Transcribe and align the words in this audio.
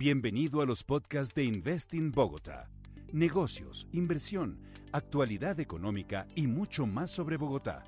Bienvenido 0.00 0.62
a 0.62 0.64
los 0.64 0.82
podcasts 0.82 1.34
de 1.34 1.44
Investing 1.44 2.10
Bogotá. 2.10 2.70
Negocios, 3.12 3.86
inversión, 3.92 4.58
actualidad 4.92 5.60
económica 5.60 6.26
y 6.34 6.46
mucho 6.46 6.86
más 6.86 7.10
sobre 7.10 7.36
Bogotá. 7.36 7.84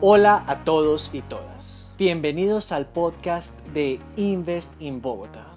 Hola 0.00 0.44
a 0.48 0.64
todos 0.64 1.10
y 1.12 1.22
todas. 1.22 1.92
Bienvenidos 1.96 2.72
al 2.72 2.88
podcast 2.88 3.56
de 3.68 4.00
Invest 4.16 4.82
in 4.82 5.00
Bogotá. 5.00 5.56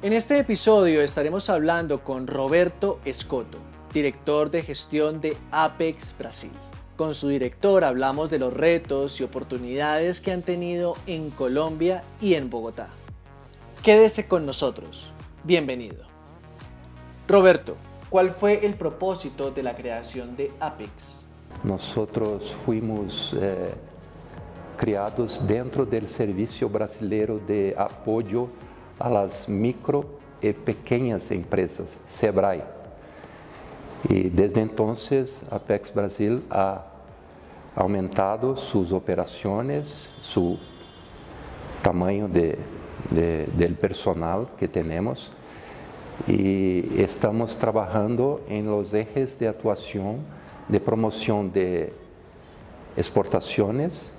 En 0.00 0.14
este 0.14 0.38
episodio 0.38 1.02
estaremos 1.02 1.50
hablando 1.50 2.02
con 2.02 2.26
Roberto 2.26 2.98
Escoto, 3.04 3.58
director 3.92 4.50
de 4.50 4.62
gestión 4.62 5.20
de 5.20 5.36
Apex 5.50 6.16
Brasil. 6.18 6.52
Con 6.96 7.12
su 7.12 7.28
director 7.28 7.84
hablamos 7.84 8.30
de 8.30 8.38
los 8.38 8.54
retos 8.54 9.20
y 9.20 9.24
oportunidades 9.24 10.22
que 10.22 10.32
han 10.32 10.40
tenido 10.40 10.94
en 11.06 11.28
Colombia 11.28 12.02
y 12.22 12.34
en 12.34 12.48
Bogotá. 12.48 12.88
Quédese 13.82 14.26
con 14.26 14.46
nosotros. 14.46 15.12
Bienvenido. 15.44 16.06
Roberto, 17.28 17.76
¿cuál 18.08 18.30
fue 18.30 18.64
el 18.64 18.76
propósito 18.76 19.50
de 19.50 19.62
la 19.62 19.76
creación 19.76 20.36
de 20.36 20.50
Apex? 20.58 21.26
Nosotros 21.64 22.54
fuimos 22.64 23.36
eh, 23.38 23.74
criados 24.78 25.46
dentro 25.46 25.84
del 25.84 26.08
Servicio 26.08 26.70
Brasileiro 26.70 27.38
de 27.46 27.74
Apoyo 27.76 28.48
a 28.98 29.10
las 29.10 29.50
micro 29.50 30.18
y 30.40 30.52
pequeñas 30.52 31.30
empresas, 31.30 31.88
SEBRAE. 32.06 32.64
Y 34.08 34.28
desde 34.28 34.60
entonces 34.60 35.42
Apex 35.50 35.92
Brasil 35.92 36.42
ha 36.50 36.84
aumentado 37.74 38.56
sus 38.56 38.92
operaciones, 38.92 40.08
su 40.20 40.58
tamaño 41.82 42.28
de, 42.28 42.58
del 43.10 43.74
personal 43.74 44.48
que 44.58 44.66
tenemos 44.66 45.30
y 46.26 47.00
estamos 47.00 47.58
trabajando 47.58 48.40
en 48.48 48.66
los 48.66 48.94
ejes 48.94 49.38
de 49.38 49.48
actuación 49.48 50.20
de 50.68 50.80
promoción 50.80 51.52
de 51.52 51.92
exportaciones, 52.96 54.10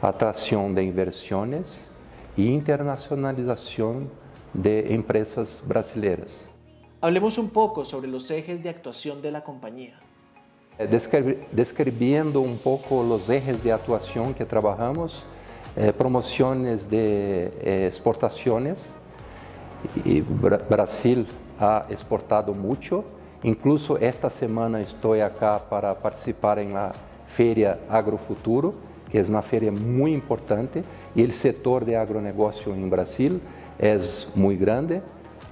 atracción 0.00 0.74
de 0.74 0.84
inversiones 0.84 1.78
e 2.36 2.42
internacionalización 2.42 4.08
de 4.52 4.94
empresas 4.94 5.62
brasileiras. 5.66 6.44
Hablemos 7.06 7.38
un 7.38 7.50
poco 7.50 7.84
sobre 7.84 8.08
los 8.08 8.28
ejes 8.32 8.64
de 8.64 8.68
actuación 8.68 9.22
de 9.22 9.30
la 9.30 9.44
compañía. 9.44 9.94
Eh, 10.76 10.88
describiendo 11.52 12.40
un 12.40 12.58
poco 12.58 13.04
los 13.04 13.30
ejes 13.30 13.62
de 13.62 13.70
actuación 13.70 14.34
que 14.34 14.44
trabajamos, 14.44 15.24
eh, 15.76 15.92
promociones 15.96 16.90
de 16.90 17.52
eh, 17.62 17.86
exportaciones. 17.86 18.90
Brasil 20.68 21.28
ha 21.60 21.86
exportado 21.88 22.52
mucho. 22.52 23.04
Incluso 23.44 23.96
esta 23.98 24.28
semana 24.28 24.80
estoy 24.80 25.20
acá 25.20 25.62
para 25.70 25.94
participar 25.96 26.58
en 26.58 26.74
la 26.74 26.90
Feria 27.28 27.78
Agrofuturo, 27.88 28.74
que 29.12 29.20
es 29.20 29.28
una 29.28 29.42
feria 29.42 29.70
muy 29.70 30.12
importante. 30.12 30.82
Y 31.14 31.22
el 31.22 31.30
sector 31.30 31.84
de 31.84 31.96
agronegocio 31.96 32.74
en 32.74 32.90
Brasil 32.90 33.40
es 33.78 34.26
muy 34.34 34.56
grande 34.56 35.02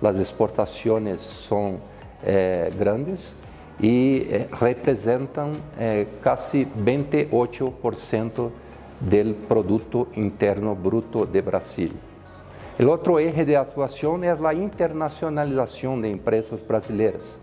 las 0.05 0.19
exportaciones 0.21 1.23
son 1.23 1.79
eh, 2.23 2.71
grandes 2.79 3.35
y 3.81 4.19
eh, 4.19 4.49
representan 4.61 5.53
eh, 5.79 6.07
casi 6.23 6.67
28% 6.67 8.51
del 9.01 9.35
Producto 9.35 10.09
Interno 10.17 10.77
Bruto 10.77 11.25
de 11.25 11.41
Brasil. 11.41 11.93
El 12.79 12.91
otro 12.91 13.19
eje 13.19 13.47
de 13.47 13.57
actuación 13.57 14.25
es 14.25 14.39
la 14.41 14.53
internacionalización 14.53 16.03
de 16.03 16.11
empresas 16.11 16.61
brasileñas. 16.67 17.39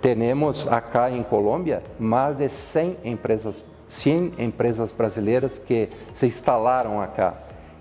tenemos 0.00 0.66
acá 0.66 1.10
en 1.10 1.22
Colombia 1.22 1.82
más 1.98 2.38
de 2.38 2.48
100 2.48 2.98
empresas, 3.04 3.62
100 3.88 4.32
empresas 4.38 4.96
brasileñas 4.96 5.60
que 5.60 5.90
se 6.14 6.26
instalaron 6.26 7.02
acá 7.02 7.34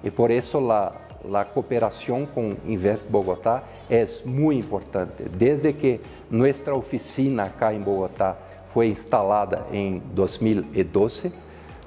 y 0.03 0.09
por 0.09 0.29
eso 0.31 0.59
la, 0.59 0.91
la 1.29 1.45
cooperación 1.45 2.25
con 2.25 2.57
Invest 2.67 3.09
Bogotá 3.09 3.63
es 3.89 4.25
muy 4.25 4.57
importante. 4.57 5.25
Desde 5.37 5.75
que 5.75 6.01
nuestra 6.29 6.73
oficina 6.73 7.43
acá 7.43 7.73
en 7.73 7.83
Bogotá 7.83 8.37
fue 8.73 8.87
instalada 8.87 9.67
en 9.71 10.01
2012, 10.15 11.31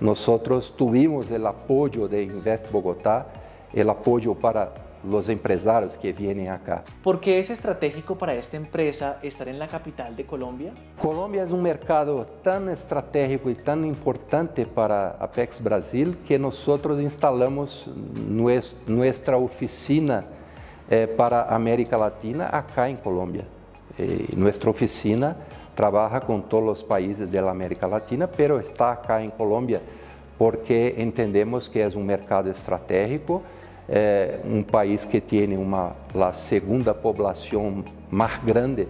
nosotros 0.01 0.75
tuvimos 0.77 1.31
el 1.31 1.47
apoyo 1.47 2.09
de 2.09 2.23
Invest 2.25 2.71
Bogotá, 2.71 3.27
el 3.73 3.89
apoyo 3.89 4.35
para 4.35 4.73
los 5.09 5.29
empresarios 5.29 5.97
que 5.97 6.13
vienen 6.13 6.49
acá. 6.49 6.85
¿Por 7.03 7.21
qué 7.21 7.39
es 7.39 7.51
estratégico 7.51 8.17
para 8.17 8.35
esta 8.35 8.57
empresa 8.57 9.19
estar 9.23 9.49
en 9.49 9.59
la 9.59 9.69
capital 9.69 10.17
de 10.17 10.25
Colombia? 10.25 10.73
Colombia 11.01 11.45
es 11.45 11.51
un 11.51 11.63
mercado 11.63 12.27
tan 12.43 12.69
estratégico 12.69 13.51
y 13.51 13.55
tan 13.55 13.85
importante 13.85 14.67
para 14.67 15.11
Apex 15.11 15.63
Brasil 15.63 16.19
que 16.27 16.39
nosotros 16.39 17.01
instalamos 17.01 17.89
nuestra 18.87 19.37
oficina 19.37 20.25
eh, 20.91 21.07
para 21.17 21.55
América 21.55 21.97
Latina 21.97 22.49
acá 22.53 22.89
en 22.89 22.97
Colombia. 22.97 23.45
Eh, 23.97 24.27
nuestra 24.37 24.71
oficina 24.71 25.37
trabaja 25.75 26.21
con 26.21 26.43
todos 26.49 26.65
los 26.65 26.85
países 26.85 27.31
de 27.31 27.41
la 27.41 27.51
América 27.51 27.87
Latina, 27.87 28.27
pero 28.27 28.59
está 28.59 28.93
acá 28.93 29.23
en 29.23 29.31
Colombia 29.31 29.81
porque 30.39 30.95
entendemos 30.99 31.71
que 31.71 31.85
es 31.85 31.95
un 31.95 32.07
mercado 32.07 32.51
estratégico 32.51 33.43
é 33.89 34.41
um 34.45 34.63
país 34.63 35.05
que 35.05 35.21
tem 35.21 35.57
uma 35.57 35.97
a 36.15 36.33
segunda 36.33 36.95
população 36.95 37.85
mais 38.11 38.43
grande 38.43 38.89